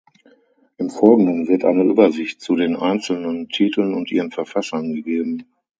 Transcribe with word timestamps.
Im 0.77 0.89
Folgenden 0.89 1.47
wird 1.47 1.63
eine 1.63 1.83
Übersicht 1.83 2.41
zu 2.41 2.55
den 2.55 2.75
einzelnen 2.75 3.49
Titeln 3.49 3.93
und 3.93 4.09
ihren 4.09 4.31
Verfassern 4.31 4.95
gegeben. 4.95 5.45